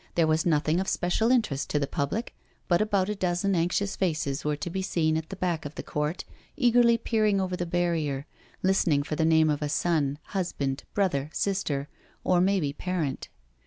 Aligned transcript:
There 0.15 0.25
was 0.25 0.47
nothing 0.47 0.79
of 0.79 0.87
special 0.87 1.29
interest 1.29 1.69
to 1.69 1.77
the 1.77 1.85
public, 1.85 2.33
but 2.67 2.81
about 2.81 3.07
a 3.07 3.13
dozen 3.13 3.53
anxious 3.53 3.95
faces 3.95 4.43
were 4.43 4.55
to 4.55 4.69
be 4.71 4.81
seen 4.81 5.15
at 5.15 5.29
the 5.29 5.35
back 5.35 5.63
of 5.63 5.75
the 5.75 5.83
courty 5.83 6.25
eagerly 6.57 6.97
peering 6.97 7.39
over 7.39 7.55
the 7.55 7.67
barrier, 7.67 8.25
listening 8.63 9.03
for 9.03 9.15
the 9.15 9.25
name 9.25 9.51
of 9.51 9.61
a 9.61 9.69
son, 9.69 10.17
husband, 10.29 10.85
brother, 10.95 11.29
sister, 11.33 11.87
or. 12.23 12.41
maybe 12.41 12.73
parent. 12.73 13.29